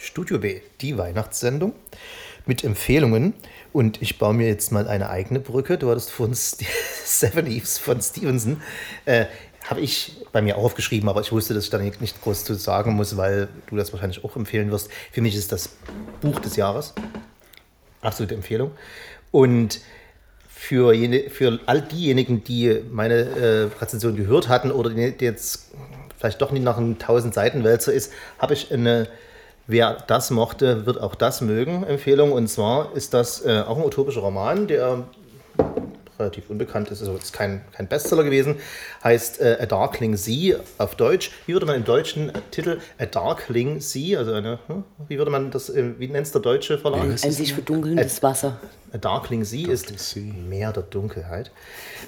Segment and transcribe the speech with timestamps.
[0.00, 1.74] Studio B, die Weihnachtssendung
[2.46, 3.34] mit Empfehlungen.
[3.70, 5.76] Und ich baue mir jetzt mal eine eigene Brücke.
[5.76, 6.32] Du hattest von
[7.04, 8.62] Seven Eves von Stevenson.
[9.04, 9.26] Äh,
[9.68, 12.54] habe ich bei mir auch aufgeschrieben, aber ich wusste, dass ich da nicht groß zu
[12.54, 14.88] sagen muss, weil du das wahrscheinlich auch empfehlen wirst.
[15.12, 15.68] Für mich ist das
[16.22, 16.94] Buch des Jahres.
[18.00, 18.70] Absolute Empfehlung.
[19.30, 19.82] Und
[20.48, 25.72] für, jene, für all diejenigen, die meine äh, Präsentation gehört hatten oder die jetzt
[26.18, 29.06] vielleicht doch nicht nach einem 1000 Seiten Wälzer ist, habe ich eine
[29.70, 31.84] Wer das mochte, wird auch das mögen.
[31.84, 32.32] Empfehlung.
[32.32, 35.04] Und zwar ist das äh, auch ein utopischer Roman, der
[36.18, 38.56] relativ unbekannt ist, also ist kein, kein Bestseller gewesen,
[39.04, 41.30] heißt äh, A Darkling Sea auf Deutsch.
[41.46, 45.52] Wie würde man im deutschen Titel A Darkling Sea, also eine, hm, wie würde man
[45.52, 47.02] das, äh, wie nennt es der deutsche Verlag?
[47.02, 48.58] Ein sich verdunkelndes Wasser.
[48.92, 50.32] A Darkling Sea Darkling ist sea.
[50.48, 51.52] Meer der Dunkelheit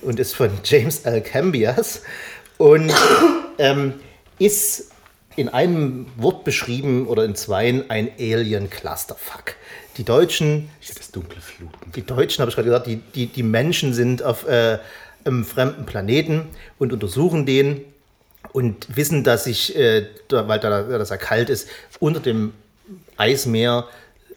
[0.02, 1.20] und ist von James L.
[1.20, 2.02] Cambias
[2.58, 2.92] und
[3.58, 3.94] ähm,
[4.38, 4.91] ist
[5.36, 9.54] in einem Wort beschrieben oder in zweien ein Alien-Clusterfuck.
[9.96, 10.70] Die Deutschen.
[10.80, 11.92] Ich das dunkle Fluten.
[11.94, 14.78] Die Deutschen, habe ich gerade gesagt, die, die, die Menschen sind auf äh,
[15.24, 16.46] einem fremden Planeten
[16.78, 17.82] und untersuchen den
[18.52, 21.68] und wissen, dass sich, äh, weil da, das ja kalt ist,
[22.00, 22.52] unter dem
[23.16, 23.86] Eismeer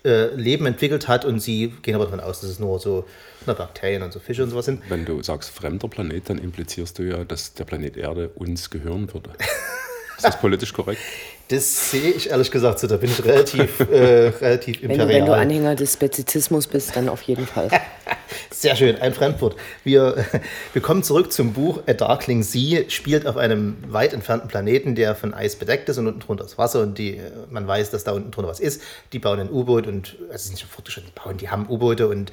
[0.03, 3.05] äh, Leben entwickelt hat und sie gehen aber davon aus, dass es nur so
[3.45, 4.81] na, Bakterien und so Fische und sowas sind.
[4.89, 9.11] Wenn du sagst fremder Planet, dann implizierst du ja, dass der Planet Erde uns gehören
[9.13, 9.31] würde.
[10.17, 10.99] Ist das politisch korrekt?
[11.47, 12.87] Das sehe ich ehrlich gesagt so.
[12.87, 15.07] Da bin ich relativ, äh, relativ imperial.
[15.07, 17.69] Wenn, wenn, du Anhänger des Spezizismus bist, dann auf jeden Fall.
[18.49, 19.55] Sehr schön, ein Fremdwort.
[19.83, 20.25] Wir,
[20.73, 22.89] wir kommen zurück zum Buch A Darkling Sea.
[22.89, 26.57] Spielt auf einem weit entfernten Planeten, der von Eis bedeckt ist und unten drunter ist
[26.57, 26.81] Wasser.
[26.81, 28.81] Und die, man weiß, dass da unten drunter was ist.
[29.13, 32.31] Die bauen ein U-Boot und, also nicht fortgeschritten, die bauen, die haben U-Boote und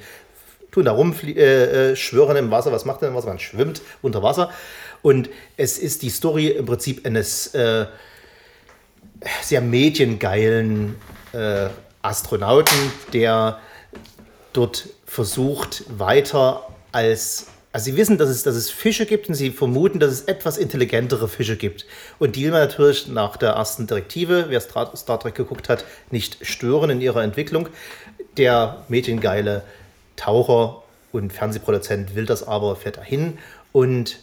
[0.73, 2.71] tun da rum, äh, äh, schwören im Wasser.
[2.71, 3.27] Was macht denn Wasser?
[3.27, 4.49] Man schwimmt unter Wasser.
[5.01, 7.85] Und es ist die Story im Prinzip eines äh,
[9.41, 10.95] sehr mediengeilen
[11.31, 11.67] äh,
[12.01, 13.59] Astronauten, der
[14.51, 19.49] dort versucht, weiter als also sie wissen, dass es, dass es Fische gibt und sie
[19.49, 21.87] vermuten, dass es etwas intelligentere Fische gibt.
[22.19, 26.37] Und die will man natürlich nach der ersten Direktive, wer Star Trek geguckt hat, nicht
[26.45, 27.69] stören in ihrer Entwicklung.
[28.37, 29.63] Der mediengeile
[30.15, 33.37] Taucher und Fernsehproduzent will das aber, fährt dahin
[33.71, 34.19] und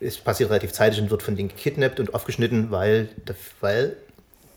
[0.00, 3.08] es passiert relativ zeitig und wird von denen gekidnappt und aufgeschnitten, weil,
[3.60, 3.96] weil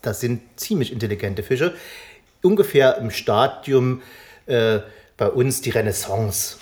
[0.02, 1.74] das sind ziemlich intelligente Fische.
[2.42, 4.02] Ungefähr im Stadium
[4.46, 4.80] äh,
[5.16, 6.58] bei uns die Renaissance.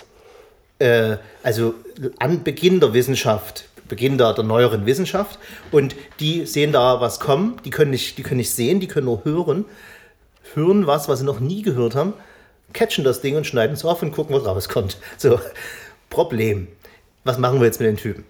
[0.79, 1.75] Äh, also
[2.19, 5.39] an Beginn der Wissenschaft, Beginn der, der, neueren Wissenschaft.
[5.71, 7.56] Und die sehen da was kommen.
[7.65, 9.65] Die können, nicht, die können nicht sehen, die können nur hören.
[10.55, 12.15] Hören was, was sie noch nie gehört haben,
[12.72, 14.99] catchen das Ding und schneiden es auf und gucken, was rauskommt.
[15.19, 15.38] So,
[16.10, 16.69] Problem.
[17.25, 18.25] Was machen wir jetzt mit den Typen?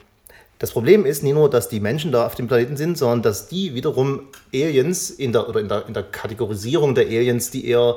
[0.58, 3.48] Das Problem ist nicht nur, dass die Menschen da auf dem Planeten sind, sondern dass
[3.48, 7.96] die wiederum Aliens in der, oder in der, in der Kategorisierung der Aliens, die eher,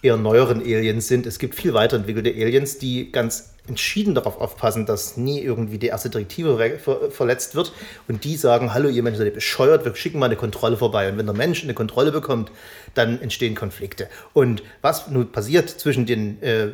[0.00, 1.26] eher neueren Aliens sind.
[1.26, 6.10] Es gibt viel weiterentwickelte Aliens, die ganz entschieden darauf aufpassen, dass nie irgendwie die erste
[6.10, 7.72] Direktive ver verletzt wird.
[8.08, 11.08] Und die sagen, hallo, ihr Menschen seid bescheuert, wir schicken mal eine Kontrolle vorbei.
[11.10, 12.50] Und wenn der Mensch eine Kontrolle bekommt,
[12.94, 14.08] dann entstehen Konflikte.
[14.32, 16.68] Und was nun passiert zwischen den äh,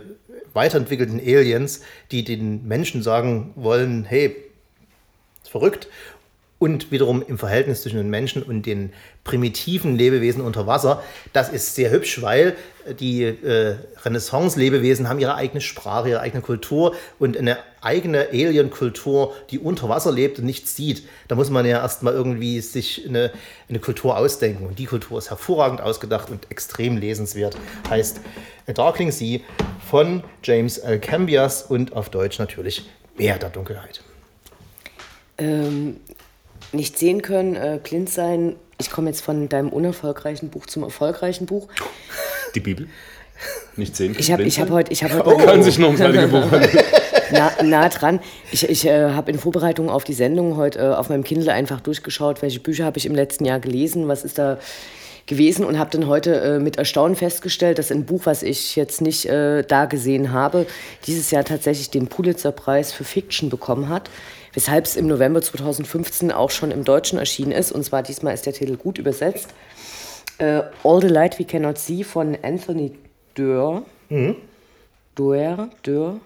[0.52, 4.36] weiterentwickelten Aliens, die den Menschen sagen wollen, hey,
[5.48, 5.88] verrückt.
[6.62, 8.92] Und wiederum im Verhältnis zwischen den Menschen und den
[9.24, 11.02] primitiven Lebewesen unter Wasser,
[11.32, 12.54] das ist sehr hübsch, weil
[13.00, 19.58] die äh, Renaissance-Lebewesen haben ihre eigene Sprache, ihre eigene Kultur und eine eigene Alien-Kultur, die
[19.58, 21.02] unter Wasser lebt und nichts sieht.
[21.26, 23.32] Da muss man ja erstmal irgendwie sich eine,
[23.68, 24.64] eine Kultur ausdenken.
[24.64, 27.56] Und die Kultur ist hervorragend ausgedacht und extrem lesenswert.
[27.90, 28.20] Heißt
[28.68, 29.40] A Darkling Sea
[29.90, 31.00] von James L.
[31.00, 34.00] Cambias und auf Deutsch natürlich Meer der Dunkelheit
[35.38, 35.96] ähm,
[36.72, 38.56] nicht sehen können, äh, blind sein.
[38.78, 41.68] Ich komme jetzt von deinem unerfolgreichen Buch zum erfolgreichen Buch.
[42.54, 42.88] Die Bibel?
[43.76, 44.20] Nicht sehen können.
[44.20, 44.92] Ich habe hab heute.
[44.92, 45.38] Ich hab heute oh.
[45.38, 46.46] Kann sich noch heilige Buch
[47.32, 48.20] nah, nah dran.
[48.50, 51.80] Ich, ich äh, habe in Vorbereitung auf die Sendung heute äh, auf meinem Kindle einfach
[51.80, 54.58] durchgeschaut, welche Bücher habe ich im letzten Jahr gelesen, was ist da
[55.26, 59.00] gewesen und habe dann heute äh, mit Erstaunen festgestellt, dass ein Buch, was ich jetzt
[59.00, 60.66] nicht äh, da gesehen habe,
[61.06, 64.10] dieses Jahr tatsächlich den Pulitzer-Preis für Fiction bekommen hat
[64.52, 67.72] weshalb es im November 2015 auch schon im Deutschen erschienen ist.
[67.72, 69.48] Und zwar diesmal ist der Titel gut übersetzt.
[70.38, 72.92] Äh, All the Light We Cannot See von Anthony
[73.34, 73.82] Doerr.
[74.08, 74.36] Mhm.
[75.14, 76.20] Doerr, Doerr.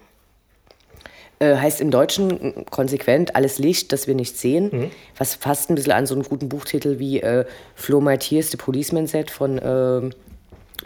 [1.39, 4.91] Äh, heißt im Deutschen konsequent alles Licht, das wir nicht sehen, mhm.
[5.17, 7.45] was fast ein bisschen an so einen guten Buchtitel wie äh,
[7.75, 10.09] Flo My Tears, The Policeman Set von äh,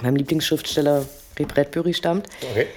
[0.03, 1.05] meinem Lieblingsschriftsteller
[1.39, 2.27] Ray Bradbury stammt.
[2.51, 2.67] Okay.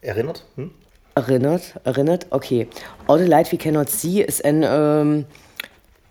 [0.00, 0.44] Erinnert?
[0.54, 0.70] Hm?
[1.16, 2.66] Erinnert, erinnert, okay.
[3.06, 5.26] All the Light We Cannot See ist ein ähm,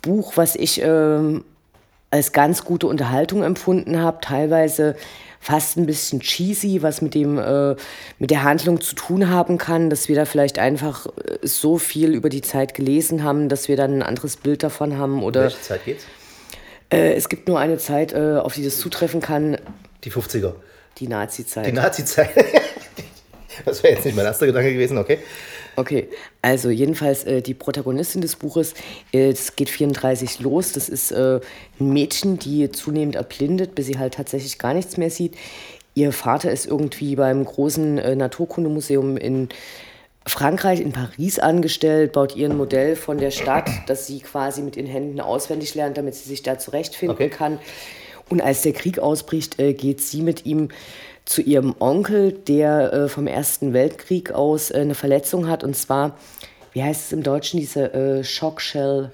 [0.02, 1.44] Buch, was ich ähm,
[2.10, 4.96] als ganz gute Unterhaltung empfunden habe, teilweise
[5.42, 7.76] fast ein bisschen cheesy, was mit dem äh,
[8.18, 12.14] mit der Handlung zu tun haben kann, dass wir da vielleicht einfach äh, so viel
[12.14, 15.60] über die Zeit gelesen haben, dass wir dann ein anderes Bild davon haben oder Welche
[15.62, 16.06] Zeit geht's?
[16.94, 19.58] äh, es gibt nur eine Zeit, äh, auf die das zutreffen kann,
[20.06, 20.54] Die 50er.
[21.00, 21.66] die Nazi-Zeit.
[21.66, 22.30] Die Nazi-Zeit.
[23.66, 25.20] das wäre jetzt nicht mein erster Gedanke gewesen, okay.
[25.76, 26.08] Okay,
[26.44, 28.76] also jedenfalls äh, die Protagonistin des Buches,
[29.12, 31.40] äh, es geht 34 los, das ist äh,
[31.80, 35.36] ein Mädchen, die zunehmend erblindet, bis sie halt tatsächlich gar nichts mehr sieht.
[35.96, 39.50] Ihr Vater ist irgendwie beim großen äh, Naturkundemuseum in
[40.26, 44.78] Frankreich, in Paris angestellt, baut ihr ein Modell von der Stadt, das sie quasi mit
[44.78, 47.30] ihren Händen auswendig lernt, damit sie sich da zurechtfinden Okay.
[47.30, 47.60] kann.
[48.30, 50.70] Und als der Krieg ausbricht, äh, geht sie mit ihm
[51.26, 55.64] zu ihrem Onkel, der äh, vom Ersten Weltkrieg aus äh, eine Verletzung hat.
[55.64, 56.18] Und zwar,
[56.74, 59.12] wie heißt es im Deutschen, diese äh, Shockshell?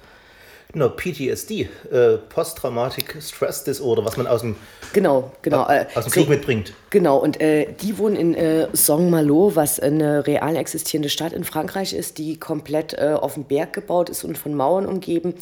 [0.72, 4.56] Genau, PTSD, äh, Post-Traumatic Stress Disorder, was man aus dem,
[4.94, 5.68] Genau, genau.
[5.68, 6.74] äh, aus dem so- Krieg mitbringt.
[6.92, 11.94] Genau, und äh, die wohnen in äh, Saint-Malo, was eine real existierende Stadt in Frankreich
[11.94, 15.34] ist, die komplett äh, auf dem Berg gebaut ist und von Mauern umgeben.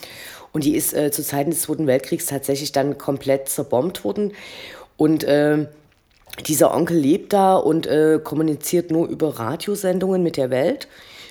[0.54, 4.31] Und die ist äh, zu Zeiten des Zweiten Weltkriegs tatsächlich dann komplett zerbombt worden.
[4.96, 5.66] Und äh,
[6.45, 10.88] dieser Onkel lebt da und äh, kommuniziert nur über Radiosendungen mit der Welt.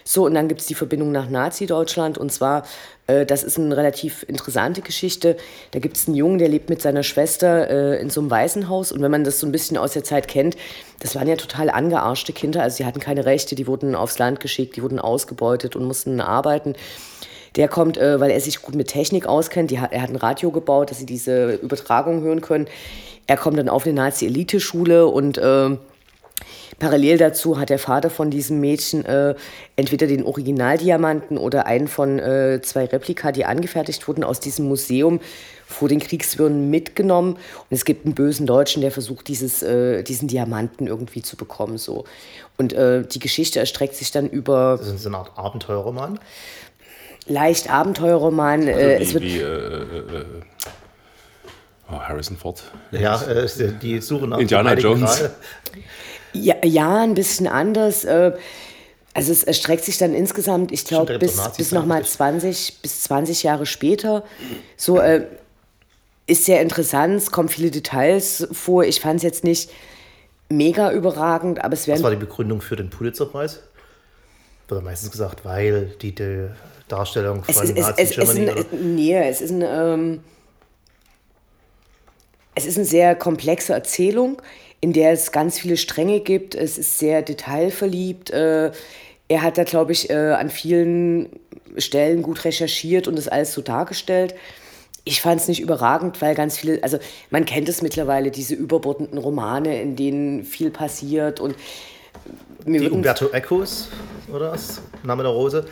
[0.08, 2.16] So, und dann gibt es die Verbindung nach Nazi-Deutschland.
[2.16, 2.64] Und zwar,
[3.08, 5.36] äh, das ist eine relativ interessante Geschichte.
[5.72, 8.92] Da gibt es einen Jungen, der lebt mit seiner Schwester äh, in so einem Waisenhaus.
[8.92, 10.56] Und wenn man das so ein bisschen aus der Zeit kennt,
[11.00, 12.62] das waren ja total angearschte Kinder.
[12.62, 16.20] Also, sie hatten keine Rechte, die wurden aufs Land geschickt, die wurden ausgebeutet und mussten
[16.20, 16.74] arbeiten.
[17.56, 19.70] Der kommt, äh, weil er sich gut mit Technik auskennt.
[19.70, 22.66] Die er hat ein Radio gebaut, dass sie diese Übertragung hören können.
[23.26, 25.76] Er kommt dann auf eine Nazi-Elite-Schule und äh,
[26.78, 29.34] parallel dazu hat der Vater von diesem Mädchen äh,
[29.74, 35.20] entweder den Originaldiamanten oder einen von äh, zwei Replika, die angefertigt wurden, aus diesem Museum
[35.66, 37.32] vor den Kriegswirren mitgenommen.
[37.34, 41.78] Und es gibt einen bösen Deutschen, der versucht, dieses, äh, diesen Diamanten irgendwie zu bekommen.
[41.78, 42.04] So.
[42.56, 46.20] Und äh, die Geschichte erstreckt sich dann über Das ist eine Art Abenteuerroman.
[47.26, 48.68] Leicht Abenteuerroman.
[48.68, 50.24] Also äh, wie, es wird wie äh, äh, äh,
[51.90, 52.62] oh, Harrison Ford.
[52.90, 53.48] Ja, äh,
[53.82, 55.24] die Suche nach Indiana Jones.
[56.32, 58.04] Ja, ja, ein bisschen anders.
[58.04, 58.32] äh,
[59.14, 62.16] Also es erstreckt sich dann insgesamt, ich glaube, bis, bis nochmal natürlich.
[62.16, 64.24] 20, bis 20 Jahre später.
[64.76, 65.26] So äh,
[66.26, 68.84] ist sehr interessant, es kommen viele Details vor.
[68.84, 69.70] Ich fand es jetzt nicht
[70.48, 73.60] mega überragend, aber es Was war die Begründung für den Pulitzerpreis?
[74.68, 76.48] Wird meistens gesagt, weil die, die
[76.88, 79.50] Darstellung es von ist, es, Nazi es, es ist Germany ein, oder nee, es ist
[79.50, 80.20] ein ähm,
[82.56, 84.40] es ist eine sehr komplexe Erzählung,
[84.80, 86.54] in der es ganz viele Stränge gibt.
[86.54, 88.30] Es ist sehr detailverliebt.
[88.30, 88.72] Äh,
[89.28, 91.28] er hat da, glaube ich, äh, an vielen
[91.76, 94.34] Stellen gut recherchiert und das alles so dargestellt.
[95.04, 96.98] Ich fand es nicht überragend, weil ganz viele, also
[97.30, 101.54] man kennt es mittlerweile, diese überbordenden Romane, in denen viel passiert und
[102.66, 103.88] mir die Umberto Ecos,
[104.32, 104.80] oder was?
[105.02, 105.66] Name der Rose.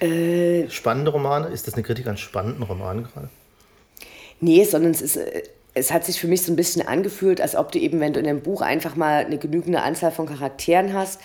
[0.00, 1.48] Äh, Spannende Romane?
[1.48, 3.28] Ist das eine Kritik an spannenden Romanen gerade?
[4.40, 5.42] Nee, sondern es ist, äh,
[5.74, 8.20] es hat sich für mich so ein bisschen angefühlt, als ob du eben, wenn du
[8.20, 11.20] in einem Buch einfach mal eine genügende Anzahl von Charakteren hast,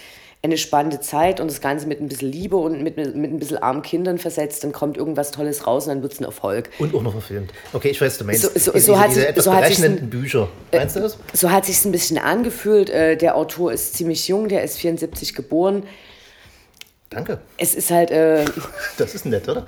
[0.45, 3.57] eine spannende Zeit und das Ganze mit ein bisschen Liebe und mit, mit ein bisschen
[3.57, 6.69] armen Kindern versetzt, dann kommt irgendwas Tolles raus und dann wird es ein Erfolg.
[6.79, 7.51] Und auch noch verfilmt.
[7.73, 8.41] Okay, ich weiß, du meinst.
[8.43, 10.47] So- so- diese, so hat diese sich- etwas so hat berechnenden Bücher.
[10.71, 11.17] Meinst du das?
[11.33, 12.89] So hat sich ein bisschen angefühlt.
[12.89, 15.83] Äh, Der Autor ist ziemlich jung, der ist 74 geboren.
[17.09, 17.39] Danke.
[17.57, 18.45] Es ist halt, äh,
[18.97, 19.65] Das ist nett, oder?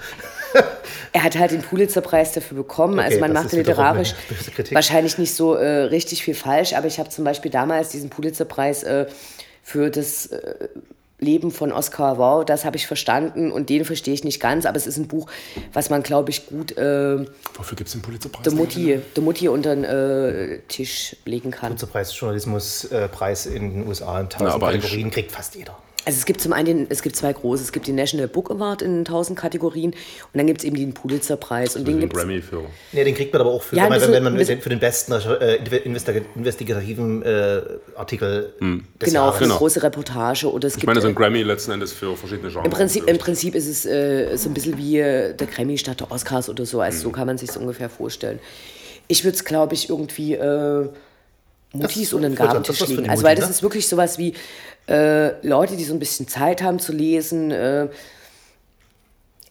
[1.14, 3.00] er hat halt den Pulitzerpreis dafür bekommen.
[3.00, 4.14] also man macht literarisch
[4.72, 8.84] wahrscheinlich nicht so äh, richtig viel falsch, aber ich habe zum Beispiel damals diesen Pulitzerpreis
[8.84, 9.06] äh,
[9.68, 10.70] für das äh,
[11.20, 14.78] Leben von Oscar Wow, das habe ich verstanden und den verstehe ich nicht ganz, aber
[14.78, 15.30] es ist ein Buch,
[15.74, 18.44] was man, glaube ich, gut äh, Wofür gibt es den Pulitzerpreis?
[18.44, 21.70] der Mutti, der Mutti unter den äh, Tisch legen kann.
[21.72, 25.78] Pulitzerpreis Journalismuspreis in den USA in Ja, 1000 aber eigentlich- Kategorien kriegt fast jeder.
[26.08, 28.50] Also es gibt zum einen, den, es gibt zwei große, es gibt den National Book
[28.50, 29.98] Award in 1000 Kategorien und
[30.38, 32.62] dann gibt es eben den Pulitzerpreis und den Den es Grammy für.
[32.94, 34.70] Nee, den kriegt man aber auch für, Ja, wenn, man- bisschen- wenn man bisschen- für
[34.70, 37.62] den besten äh, investi- investigativen äh,
[37.98, 39.36] Artikel des genau, Jahres.
[39.38, 39.58] für eine Genau.
[39.58, 42.48] große Reportage oder es Ich gibt meine, so äh, ein Grammy letzten Endes für verschiedene
[42.52, 42.64] Genres.
[42.64, 46.00] Im Prinzip, Im Prinzip ist es äh, so ein bisschen wie äh, der Grammy statt
[46.00, 46.80] der Oscars oder so.
[46.80, 48.40] Also so kann man sich ungefähr vorstellen.
[49.10, 50.88] Ich würde es, glaube ich, irgendwie äh,
[51.74, 53.04] Mutis Das- den Gabentisch das was für legen.
[53.04, 53.52] die Also weil das ne?
[53.52, 54.34] ist wirklich sowas wie
[54.88, 57.52] äh, Leute, die so ein bisschen Zeit haben zu lesen.
[57.52, 57.90] Äh,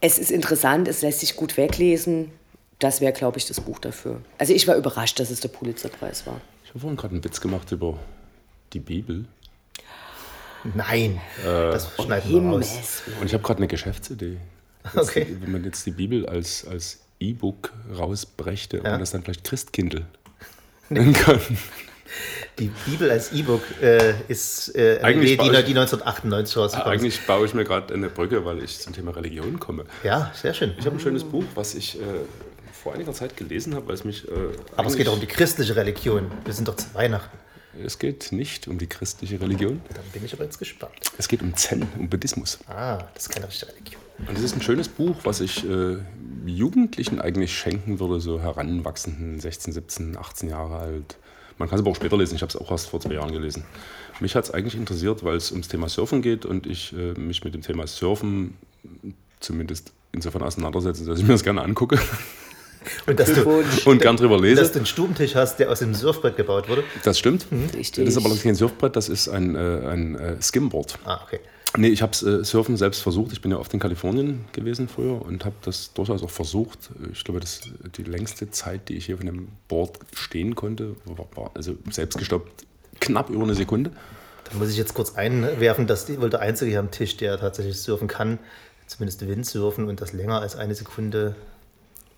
[0.00, 2.31] es ist interessant, es lässt sich gut weglesen.
[2.78, 4.21] Das wäre, glaube ich, das Buch dafür.
[4.38, 6.40] Also ich war überrascht, dass es der Pulitzerpreis war.
[6.64, 7.99] Ich habe vorhin gerade einen Witz gemacht über
[8.73, 9.25] die Bibel.
[10.75, 13.02] Nein, Äh, das schneiden wir raus.
[13.21, 14.37] Und ich habe gerade eine Geschäftsidee.
[14.85, 15.26] Jetzt, Okay.
[15.40, 18.95] Wenn man jetzt die Bibel als, als E-Book rausbrächte, ja.
[18.95, 20.05] und das dann vielleicht Christkindl
[20.90, 21.40] nennen kann.
[22.58, 27.00] Die Bibel als E-Book äh, ist äh, eine Idee, die, die 1998 rausgekommen ist.
[27.02, 29.85] Eigentlich baue ich mir gerade eine Brücke, weil ich zum Thema Religion komme.
[30.02, 30.75] Ja, sehr schön.
[30.78, 32.02] Ich habe ein schönes Buch, was ich äh,
[32.82, 34.26] vor einiger Zeit gelesen habe, weil es mich.
[34.28, 34.32] Äh,
[34.76, 36.30] Aber es geht auch um die christliche Religion.
[36.44, 37.37] Wir sind doch zu Weihnachten.
[37.85, 39.82] Es geht nicht um die christliche Religion.
[39.94, 40.94] Dann bin ich aber jetzt gespannt.
[41.18, 42.58] Es geht um Zen, um Buddhismus.
[42.68, 44.00] Ah, das ist keine richtige Religion.
[44.26, 45.99] Und das ist ein schönes Buch, was ich äh,
[46.46, 51.16] Jugendlichen eigentlich schenken würde, so heranwachsenden, 16, 17, 18 Jahre alt.
[51.58, 53.32] Man kann es aber auch später lesen, ich habe es auch erst vor zwei Jahren
[53.32, 53.64] gelesen.
[54.20, 57.44] Mich hat es eigentlich interessiert, weil es ums Thema Surfen geht und ich äh, mich
[57.44, 58.54] mit dem Thema Surfen
[59.40, 61.98] zumindest insofern auseinandersetze, dass ich mir das gerne angucke.
[63.06, 64.60] Und, dass du, und gern drüber lese.
[64.60, 66.84] Dass du einen Stubentisch hast, der aus dem Surfbrett gebaut wurde.
[67.02, 67.50] Das stimmt.
[67.50, 67.68] Mhm.
[67.72, 70.96] Das ist aber kein Surfbrett, das ist ein, äh, ein äh, Skimboard.
[71.04, 71.40] Ah, okay.
[71.76, 73.33] Nee, ich habe äh, Surfen selbst versucht.
[73.33, 76.90] Ich bin ja oft in Kalifornien gewesen früher und habe das durchaus auch versucht.
[77.12, 77.61] Ich glaube, das
[77.97, 82.66] die längste Zeit, die ich hier auf einem Board stehen konnte, war, also selbst gestoppt
[83.00, 83.90] knapp über eine Sekunde.
[84.50, 87.80] Da muss ich jetzt kurz einwerfen, dass wohl der Einzige hier am Tisch, der tatsächlich
[87.80, 88.38] surfen kann,
[88.87, 91.35] zumindest Windsurfen und das länger als eine Sekunde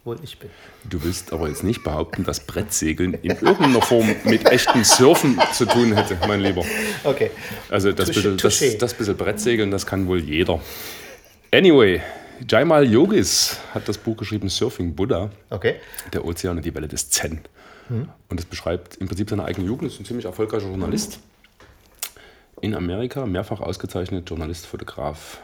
[0.08, 0.50] wohl ich bin.
[0.88, 5.66] Du willst aber jetzt nicht behaupten, dass Brettsegeln in irgendeiner Form mit echtem Surfen zu
[5.66, 6.64] tun hätte, mein Lieber.
[7.04, 7.30] Okay.
[7.68, 10.60] Also das, bisschen, das, das bisschen Brettsegeln, das kann wohl jeder.
[11.52, 12.02] Anyway,
[12.48, 15.30] Jaimal Yogis hat das Buch geschrieben Surfing Buddha.
[15.50, 15.76] Okay.
[16.12, 17.40] Der Ozean und die Welle des Zen.
[17.88, 18.08] Hm.
[18.28, 19.92] Und es beschreibt im Prinzip seine eigene Jugend.
[19.92, 21.20] Ist ein ziemlich erfolgreicher Journalist.
[22.60, 25.38] In Amerika, mehrfach ausgezeichnet, Journalist, Fotograf,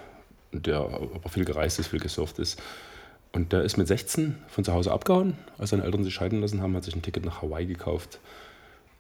[0.53, 2.61] der aber viel gereist ist, viel gesurft ist.
[3.35, 6.63] Und der ist mit 16 von zu Hause abgehauen, als seine Eltern sich scheiden lassen
[6.63, 8.21] haben, hat sich ein Ticket nach Hawaii gekauft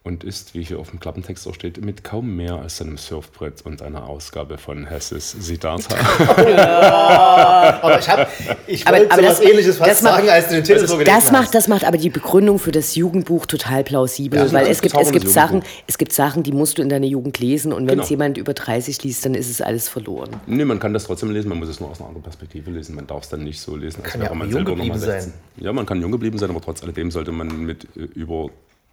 [0.06, 3.62] und ist, wie hier auf dem Klappentext auch steht, mit kaum mehr als seinem Surfbrett
[3.64, 5.96] und einer Ausgabe von Hesses Siddhartha.
[6.54, 8.28] Ja, aber ich, hab,
[8.66, 11.32] ich aber, wollte aber das, was Ähnliches fast sagen, als du den Titel so das
[11.32, 14.94] macht, das macht aber die Begründung für das Jugendbuch total plausibel, ja, weil es gibt,
[14.94, 17.99] es, gibt Sachen, es gibt Sachen, die musst du in deiner Jugend lesen und wenn
[17.99, 18.23] es genau.
[18.23, 20.30] jemand über 30 liest, dann ist es alles verloren.
[20.46, 22.94] Nee, man kann das trotzdem lesen, man muss es nur aus einer anderen Perspektive lesen,
[22.94, 25.32] man darf es dann nicht so lesen, als kann wäre ja man jung geblieben sein.
[25.56, 28.50] Ja, man kann jung geblieben sein, aber trotz alledem sollte man mit äh, über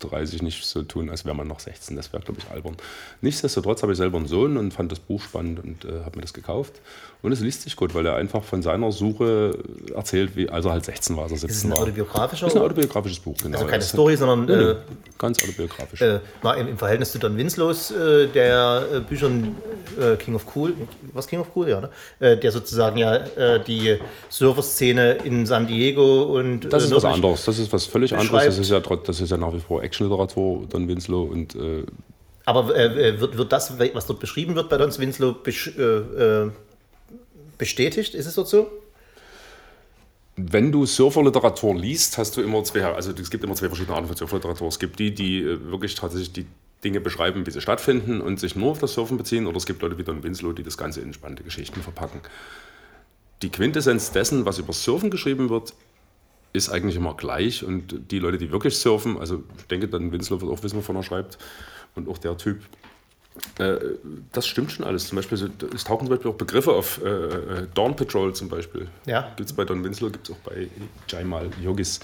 [0.10, 1.96] 30 nicht so tun, als wäre man noch 16.
[1.96, 2.78] Das wäre, glaube ich, albern.
[3.22, 6.22] Nichtsdestotrotz habe ich selber einen Sohn und fand das Buch spannend und äh, habe mir
[6.22, 6.82] das gekauft.
[7.24, 9.56] Und es liest sich gut, weil er einfach von seiner Suche
[9.94, 12.46] erzählt, wie als er halt 16 war, als er 17 ist es ein autobiografischer?
[12.46, 13.58] Das ist ein autobiografisches Buch, genau.
[13.58, 14.50] Also keine Story, sondern...
[14.50, 14.76] Äh,
[15.20, 16.02] ganz autobiografisch.
[16.02, 16.20] Äh,
[16.60, 19.56] im, im, Verhältnis zu Don Winslows, äh, der äh, Büchern
[20.00, 20.74] äh, King of Cool,
[21.14, 21.90] was King of Cool, ja, ne?
[22.38, 23.20] Der sozusagen ja
[23.60, 23.98] die
[24.30, 26.72] Surfer-Szene in San Diego und...
[26.72, 28.46] Das ist was anderes, das ist was völlig anderes.
[28.46, 31.56] Das ist, ja, das ist ja nach wie vor Actionliteratur, Don Winslow und...
[32.46, 35.72] aber wird, wird das, was dort beschrieben wird bei Don Winslow, besch
[37.58, 38.16] bestätigt?
[38.16, 38.72] Ist es dort so?
[40.36, 44.08] Wenn du Surferliteratur liest, hast du immer zwei, also es gibt immer zwei verschiedene Arten
[44.08, 44.68] von Surferliteratur.
[44.68, 46.48] Es gibt die, die äh, wirklich tatsächlich die
[46.84, 49.84] Dinge beschreiben, wie sie stattfinden und sich nur auf das Surfen beziehen, oder es gibt
[49.84, 52.22] Leute wie Don Winslow, die das Ganze in spannende Geschichten verpacken.
[53.44, 55.74] Die Quintessenz dessen, was über Surfen geschrieben wird,
[56.54, 60.42] ist eigentlich immer gleich und die Leute, die wirklich surfen, also ich denke, Don Winslow
[60.42, 61.38] wird auch wissen, wovon er schreibt
[61.96, 62.62] und auch der Typ,
[63.60, 63.78] äh,
[64.32, 65.08] das stimmt schon alles.
[65.08, 67.02] Zum Beispiel, es tauchen zum Beispiel auch Begriffe auf.
[67.04, 68.88] Äh, äh Dawn Patrol zum Beispiel.
[69.06, 69.32] Ja.
[69.38, 70.68] Gibt es bei Don Winslow, gibt es auch bei
[71.08, 72.02] Jaimal Yogis.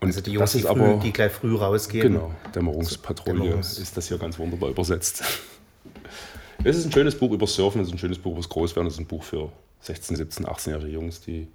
[0.00, 2.14] Und also die Jungs, die, früh, aber, die gleich früh rausgehen.
[2.14, 5.22] Genau, Dämmerungspatrouille Dämmerungs ist das hier ganz wunderbar übersetzt.
[6.64, 8.86] Es ist ein schönes Buch über Surfen, es ist ein schönes Buch über das Großwerden,
[8.86, 9.50] es ist ein Buch für
[9.80, 11.48] 16, 17, 18-jährige Jungs, die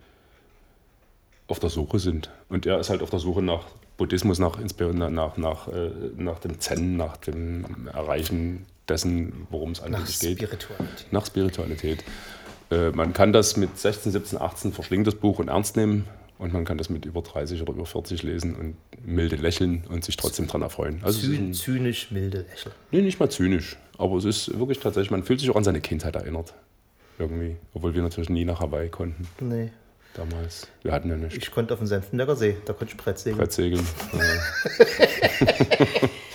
[1.48, 2.30] auf der Suche sind.
[2.50, 3.66] Und er ist halt auf der Suche nach
[3.98, 10.20] Buddhismus, nach, nach, nach, äh, nach dem Zen, nach dem Erreichen dessen, worum es eigentlich
[10.20, 10.38] geht.
[10.38, 11.06] Spiritualität.
[11.12, 12.04] Nach Spiritualität.
[12.72, 16.06] Äh, man kann das mit 16, 17, 18 verschlingt das Buch und ernst nehmen
[16.38, 18.76] und man kann das mit über 30 oder über 40 lesen und
[19.06, 21.00] milde lächeln und sich trotzdem daran erfreuen.
[21.02, 22.76] Also Zyn zynisch milde lächeln.
[22.92, 25.82] Nee, nicht mal zynisch, aber es ist wirklich tatsächlich, man fühlt sich auch an seine
[25.82, 26.54] Kindheit erinnert.
[27.20, 29.28] Irgendwie, obwohl wir natürlich nie nach Hawaii konnten.
[29.40, 29.72] Nee.
[30.18, 30.68] Damals.
[30.82, 31.38] Wir hatten ja nichts.
[31.38, 33.38] Ich konnte auf dem Senftenberger See, da konnte ich Brett segeln.
[33.38, 33.88] Brett segeln.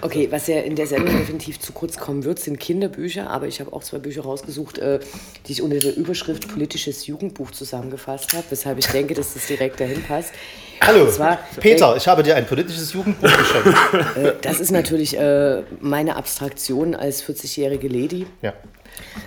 [0.00, 3.60] Okay, was ja in der Sendung definitiv zu kurz kommen wird, sind Kinderbücher, aber ich
[3.60, 5.00] habe auch zwei Bücher rausgesucht, äh,
[5.46, 9.80] die ich unter der Überschrift Politisches Jugendbuch zusammengefasst habe, weshalb ich denke, dass das direkt
[9.80, 10.32] dahin passt.
[10.80, 13.76] Hallo, zwar, Peter, äh, ich habe dir ein politisches Jugendbuch geschenkt.
[14.16, 18.26] Äh, das ist natürlich äh, meine Abstraktion als 40-jährige Lady.
[18.42, 18.54] Ja.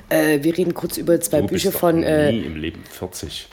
[0.10, 2.04] Äh, wir reden kurz über zwei du Bücher von.
[2.04, 3.50] Äh, nie im Leben 40.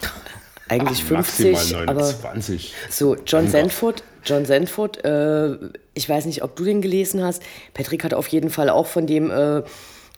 [0.69, 2.73] Eigentlich Ach, 50, maximal 29.
[2.75, 5.55] aber so John Sandford, John Sandford, äh,
[5.93, 7.41] ich weiß nicht, ob du den gelesen hast.
[7.73, 9.63] Patrick hat auf jeden Fall auch von dem äh,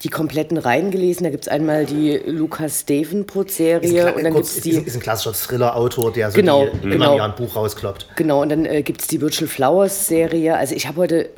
[0.03, 1.25] die kompletten Reihen gelesen.
[1.25, 4.71] Da gibt es einmal die Lucas Davenport-Serie und dann gibt es die.
[4.71, 7.17] Ist ein klassischer Thriller-Autor, der so genau, die, genau.
[7.17, 8.07] Jahr ein Buch rauskloppt.
[8.15, 10.55] Genau, und dann äh, gibt es die Virtual Flowers-Serie.
[10.55, 11.29] Also ich habe heute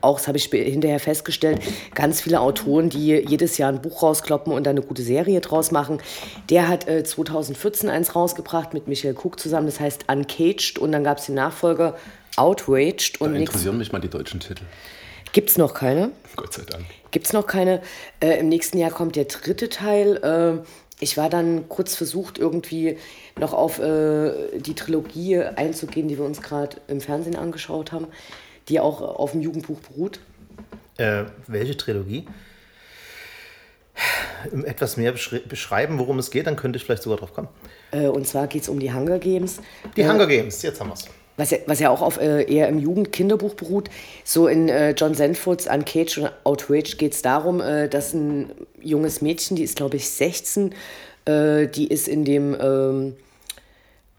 [0.00, 1.60] auch, das habe ich hinterher festgestellt,
[1.94, 5.70] ganz viele Autoren, die jedes Jahr ein Buch rauskloppen und dann eine gute Serie draus
[5.70, 6.00] machen.
[6.50, 11.04] Der hat äh, 2014 eins rausgebracht mit Michael Cook zusammen, das heißt Uncaged und dann
[11.04, 11.96] gab es den Nachfolger
[12.36, 13.20] Outraged.
[13.20, 14.64] Und da interessieren mich mal die deutschen Titel.
[15.32, 16.12] Gibt es noch keine?
[16.36, 16.84] Gott sei Dank.
[17.10, 17.82] Gibt es noch keine.
[18.20, 20.16] Äh, Im nächsten Jahr kommt der dritte Teil.
[20.16, 20.66] Äh,
[21.00, 22.96] ich war dann kurz versucht, irgendwie
[23.38, 28.06] noch auf äh, die Trilogie einzugehen, die wir uns gerade im Fernsehen angeschaut haben,
[28.68, 30.20] die auch auf dem Jugendbuch beruht.
[30.96, 32.26] Äh, welche Trilogie?
[34.64, 37.48] Etwas mehr beschreiben, worum es geht, dann könnte ich vielleicht sogar drauf kommen.
[37.90, 39.58] Äh, und zwar geht es um die Hunger Games.
[39.96, 41.06] Die äh, Hunger Games, jetzt haben wir es
[41.36, 43.90] was ja, was ja auch auf äh, eher im Jugend-Kinderbuch beruht.
[44.24, 49.20] So in äh, John Sanfords Uncaged und Outrage geht es darum, äh, dass ein junges
[49.20, 50.74] Mädchen, die ist glaube ich 16,
[51.26, 53.14] äh, die ist in dem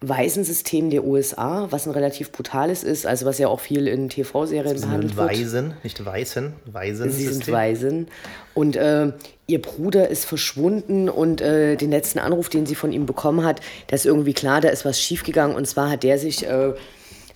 [0.01, 4.09] ähm, Waisensystem der USA, was ein relativ brutales ist, also was ja auch viel in
[4.09, 5.29] TV-Serien behandelt wird.
[5.29, 7.11] Waisen, nicht Waisen, Waisen.
[7.11, 8.07] Sie sind Waisen.
[8.53, 9.11] Und äh,
[9.47, 13.61] ihr Bruder ist verschwunden und äh, den letzten Anruf, den sie von ihm bekommen hat,
[13.87, 15.55] da ist irgendwie klar, da ist was schiefgegangen.
[15.55, 16.73] Und zwar hat der sich äh,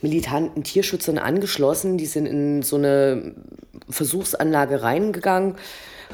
[0.01, 1.97] militanten Tierschützern angeschlossen.
[1.97, 3.33] Die sind in so eine
[3.89, 5.55] Versuchsanlage reingegangen,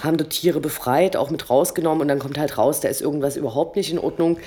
[0.01, 3.35] haben dort Tiere befreit, auch mit rausgenommen und dann kommt halt raus, da ist irgendwas
[3.35, 4.37] überhaupt nicht in Ordnung.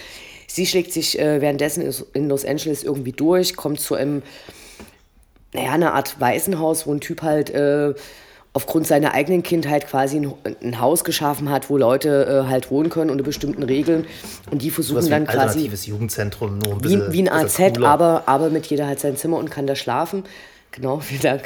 [0.52, 4.22] Sie schlägt sich äh, währenddessen in Los Angeles irgendwie durch, kommt zu einem,
[5.54, 7.94] naja, eine Art Waisenhaus, wo ein Typ halt äh,
[8.52, 12.90] aufgrund seiner eigenen Kindheit quasi ein, ein Haus geschaffen hat, wo Leute äh, halt wohnen
[12.90, 14.06] können unter bestimmten Regeln.
[14.50, 15.36] Und die versuchen dann quasi.
[15.36, 17.12] Ein alternatives Jugendzentrum, nur ein bisschen.
[17.12, 20.24] Wie, wie ein AZ, aber, aber mit jeder halt sein Zimmer und kann da schlafen.
[20.72, 21.42] Genau, vielen Dank.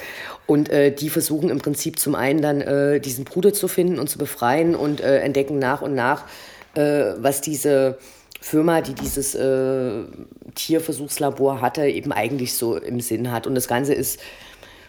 [0.46, 4.08] Und äh, die versuchen im Prinzip zum einen dann äh, diesen Bruder zu finden und
[4.08, 6.25] zu befreien und äh, entdecken nach und nach,
[6.75, 7.99] äh, was diese
[8.44, 10.04] Firma, die dieses äh,
[10.54, 13.46] Tierversuchslabor hatte, eben eigentlich so im Sinn hat.
[13.46, 14.20] Und das Ganze ist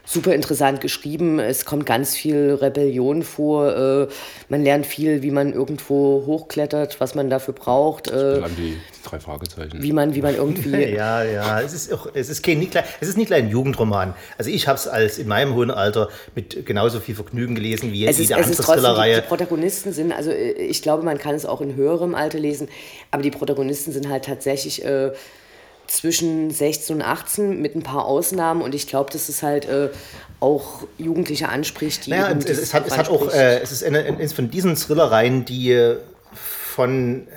[0.05, 1.39] super interessant geschrieben.
[1.39, 3.75] Es kommt ganz viel Rebellion vor.
[3.75, 4.07] Äh,
[4.49, 8.09] man lernt viel, wie man irgendwo hochklettert, was man dafür braucht.
[8.09, 9.81] Äh, die drei Fragezeichen.
[9.81, 10.83] Wie man, wie man irgendwie.
[10.95, 11.61] ja, ja.
[11.61, 14.13] Es ist, auch, es ist, kein, nicht, es ist nicht ein Jugendroman.
[14.37, 18.05] Also ich habe es als in meinem hohen Alter mit genauso viel Vergnügen gelesen wie
[18.05, 19.15] es jede ist, andere Thriller-Reihe.
[19.15, 22.39] Die, die Protagonisten sind, also äh, ich glaube, man kann es auch in höherem Alter
[22.39, 22.67] lesen,
[23.11, 24.83] aber die Protagonisten sind halt tatsächlich.
[24.83, 25.11] Äh,
[25.87, 29.89] zwischen 16 und 18 mit ein paar Ausnahmen und ich glaube, dass es halt äh,
[30.39, 32.05] auch Jugendliche anspricht.
[32.05, 35.45] Die naja, es, es, hat, es hat auch, äh, es ist eines von diesen Thrillereien,
[35.45, 35.97] die äh,
[36.33, 37.27] von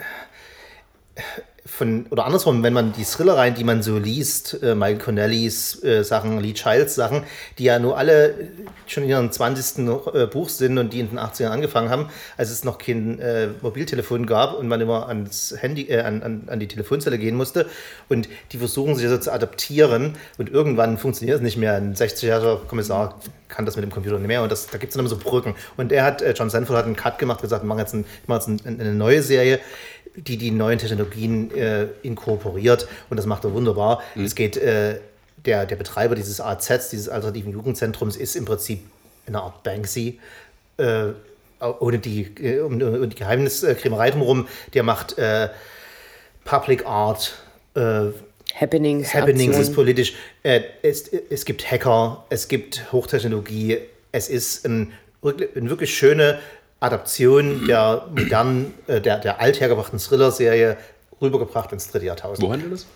[1.78, 6.02] von, oder andersrum, wenn man die Thrillereien, die man so liest, äh, Michael Connellys äh,
[6.02, 7.22] Sachen, Lee Childs Sachen,
[7.56, 8.34] die ja nur alle
[8.86, 9.86] schon in ihrem 20.
[9.86, 13.48] Äh, Buch sind und die in den 80ern angefangen haben, als es noch kein äh,
[13.62, 17.66] Mobiltelefon gab und man immer ans Handy, äh, an, an, an, die Telefonzelle gehen musste.
[18.08, 21.74] Und die versuchen sich so zu adaptieren und irgendwann funktioniert es nicht mehr.
[21.74, 24.94] Ein 60-jähriger Kommissar kann das mit dem Computer nicht mehr und das, da gibt es
[24.96, 25.54] dann immer so Brücken.
[25.76, 28.04] Und er hat, äh, John Sanford hat einen Cut gemacht, gesagt, wir machen jetzt, ein,
[28.26, 29.60] machen jetzt ein, eine neue Serie
[30.26, 34.02] die die neuen Technologien äh, inkorporiert und das macht er wunderbar.
[34.14, 34.24] Mhm.
[34.24, 35.00] Es geht, äh,
[35.44, 38.80] der, der Betreiber dieses AZ, dieses alternativen Jugendzentrums, ist im Prinzip
[39.26, 40.18] eine Art Banksy.
[40.76, 41.12] Äh,
[41.60, 45.48] ohne die, äh, um, um die Geheimniskrämerei drumherum, der macht äh,
[46.44, 47.34] Public Art,
[47.74, 48.06] äh,
[48.54, 49.12] Happenings.
[49.14, 50.14] Happenings ist politisch.
[50.42, 53.78] es, es gibt Hacker, es gibt Hochtechnologie,
[54.10, 56.38] es ist ein, eine wirklich schöne
[56.80, 60.76] Adaption der modernen, äh, der, der althergebrachten Thriller-Serie
[61.20, 62.46] rübergebracht ins dritte Jahrtausend.
[62.46, 62.86] Wo handelt es?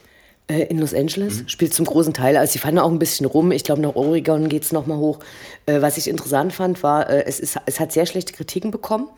[0.48, 1.48] Äh, in Los Angeles, mhm.
[1.48, 2.36] spielt zum großen Teil.
[2.36, 3.52] Also sie fanden auch ein bisschen rum.
[3.52, 5.18] Ich glaube, nach Oregon geht es nochmal hoch.
[5.66, 9.08] Äh, was ich interessant fand, war, äh, es, ist, es hat sehr schlechte Kritiken bekommen.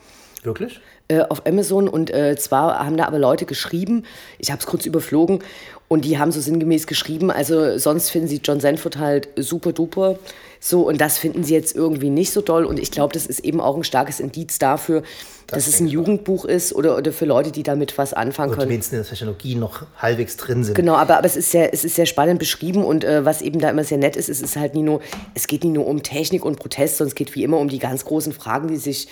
[0.42, 0.80] Wirklich?
[1.08, 4.04] Äh, auf Amazon und äh, zwar haben da aber Leute geschrieben,
[4.38, 5.40] ich habe es kurz überflogen
[5.88, 10.18] und die haben so sinngemäß geschrieben, also sonst finden sie John Sanford halt super duper
[10.66, 13.40] so und das finden sie jetzt irgendwie nicht so doll und ich glaube, das ist
[13.40, 15.02] eben auch ein starkes Indiz dafür,
[15.46, 18.58] das dass es ein Jugendbuch ist oder, oder für Leute, die damit was anfangen und
[18.58, 18.72] können.
[18.72, 20.74] Und in der Technologie noch halbwegs drin sind.
[20.74, 23.60] Genau, aber, aber es, ist sehr, es ist sehr spannend beschrieben und äh, was eben
[23.60, 25.02] da immer sehr nett ist, es ist halt nie nur,
[25.34, 27.78] es geht nicht nur um Technik und Protest, sondern es geht wie immer um die
[27.78, 29.08] ganz großen Fragen, die sich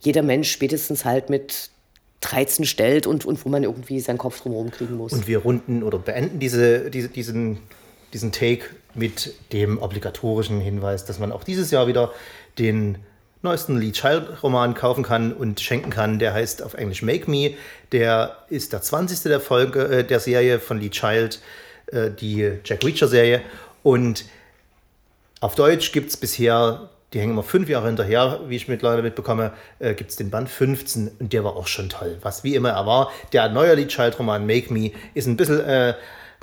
[0.00, 1.70] jeder Mensch spätestens halt mit
[2.22, 5.12] 13 stellt und, und wo man irgendwie seinen Kopf drumherum kriegen muss.
[5.12, 7.58] Und wir runden oder beenden diese, diese, diesen,
[8.16, 12.14] diesen Take mit dem obligatorischen Hinweis, dass man auch dieses Jahr wieder
[12.58, 12.96] den
[13.42, 16.18] neuesten Lee Child Roman kaufen kann und schenken kann.
[16.18, 17.52] Der heißt auf Englisch Make Me.
[17.92, 19.24] Der ist der 20.
[19.24, 21.42] der Folge äh, der Serie von Lee Child,
[21.88, 23.42] äh, die Jack Reacher Serie.
[23.82, 24.24] Und
[25.40, 29.52] auf Deutsch gibt es bisher die hängen immer fünf Jahre hinterher, wie ich mittlerweile mitbekomme,
[29.78, 32.18] äh, gibt es den Band 15 und der war auch schon toll.
[32.22, 33.12] Was wie immer er war.
[33.32, 35.94] Der neue Liedschaltroman Make Me ist ein bisschen, äh,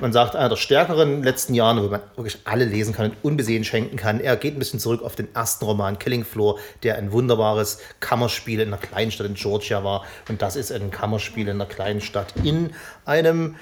[0.03, 3.63] man sagt, einer der stärkeren letzten Jahren, wo man wirklich alle lesen kann und unbesehen
[3.63, 4.19] schenken kann.
[4.19, 8.59] Er geht ein bisschen zurück auf den ersten Roman Killing Floor, der ein wunderbares Kammerspiel
[8.59, 10.05] in einer kleinen Stadt in Georgia war.
[10.27, 12.73] Und das ist ein Kammerspiel in einer kleinen Stadt in
[13.05, 13.55] einem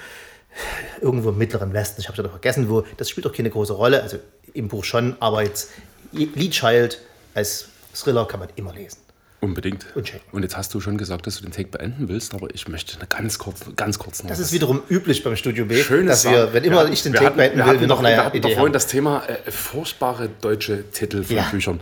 [1.00, 2.02] irgendwo im mittleren Westen.
[2.02, 2.84] Ich habe es ja noch vergessen, wo.
[2.98, 4.02] Das spielt doch keine große Rolle.
[4.02, 4.18] Also
[4.54, 5.70] im Buch schon, aber jetzt
[6.12, 7.00] Lead Child
[7.36, 8.98] als Thriller kann man immer lesen.
[9.42, 9.88] Unbedingt.
[9.96, 10.14] Und.
[10.32, 12.96] Und jetzt hast du schon gesagt, dass du den Take beenden willst, aber ich möchte
[12.98, 14.30] eine ganz kurz, ganz kurz noch.
[14.30, 17.14] Das ist wiederum üblich beim Studio B, Schönes dass wir, wenn immer hatten- ich den
[17.14, 19.24] Take hatten- beenden will, wir noch doch- wir eine hatten Idee doch vorhin das Thema
[19.28, 21.50] äh, furchtbare deutsche Titel von Ja.
[21.50, 21.80] Büchern.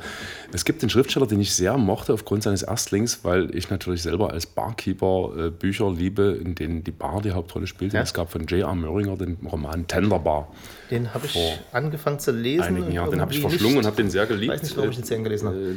[0.51, 4.31] Es gibt einen Schriftsteller, den ich sehr mochte aufgrund seines Erstlings, weil ich natürlich selber
[4.31, 7.93] als Barkeeper äh, Bücher liebe, in denen die Bar die Hauptrolle spielt.
[7.93, 8.01] Ja.
[8.01, 8.73] Es gab von J.R.
[8.73, 10.47] Möhringer den Roman Tender Bar
[10.89, 11.37] Den habe ich
[11.71, 12.63] angefangen zu lesen.
[12.63, 13.11] einigen Jahren.
[13.11, 13.77] Den habe ich verschlungen nicht.
[13.79, 14.53] und habe den sehr geliebt.
[14.55, 15.57] Ich weiß nicht, warum ich den Ende gelesen habe.
[15.57, 15.75] Äh,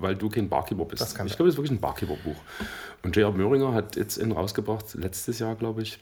[0.00, 1.02] weil du kein Barkeeper bist.
[1.02, 2.36] Das kann ich glaube, das ist wirklich ein Barkeeper-Buch.
[3.02, 3.32] Und J.R.
[3.32, 5.98] Möhringer hat jetzt einen rausgebracht, letztes Jahr, glaube ich,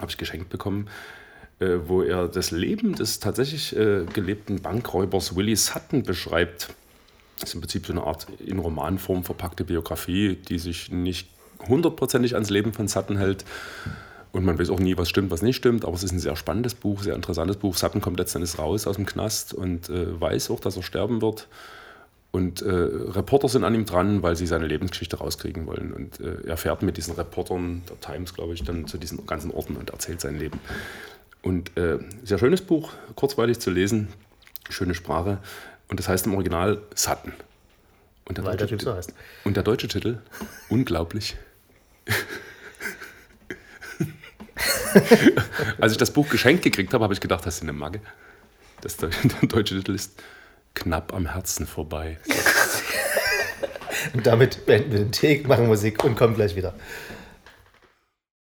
[0.00, 0.88] habe ich geschenkt bekommen,
[1.60, 6.74] äh, wo er das Leben des tatsächlich äh, gelebten Bankräubers Willie Sutton beschreibt.
[7.38, 11.28] Das ist im Prinzip so eine Art in Romanform verpackte Biografie, die sich nicht
[11.68, 13.44] hundertprozentig ans Leben von Sutton hält.
[14.32, 15.84] Und man weiß auch nie, was stimmt, was nicht stimmt.
[15.84, 17.76] Aber es ist ein sehr spannendes Buch, sehr interessantes Buch.
[17.76, 21.46] Sutton kommt letztendlich raus aus dem Knast und äh, weiß auch, dass er sterben wird.
[22.34, 25.92] Und äh, Reporter sind an ihm dran, weil sie seine Lebensgeschichte rauskriegen wollen.
[25.92, 29.52] Und äh, er fährt mit diesen Reportern der Times, glaube ich, dann zu diesen ganzen
[29.52, 30.58] Orten und erzählt sein Leben.
[31.42, 34.08] Und äh, sehr schönes Buch, kurzweilig zu lesen,
[34.68, 35.38] schöne Sprache.
[35.86, 37.34] Und das heißt im Original Sutton.
[38.24, 39.14] Und der, Weil der deutsche, Typ so heißt.
[39.44, 40.18] und der deutsche Titel,
[40.68, 41.36] unglaublich.
[45.80, 48.00] Als ich das Buch geschenkt gekriegt habe, habe ich gedacht, das ist eine Magge.
[48.80, 50.20] Das der, der deutsche Titel ist
[50.74, 52.18] knapp am Herzen vorbei.
[54.12, 56.74] Und damit beenden wir den Take, machen Musik und kommen gleich wieder.